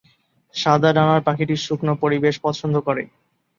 [0.55, 3.03] সাদা ডানার পাখিটি শুকনো পরিবেশ পছন্দ করে।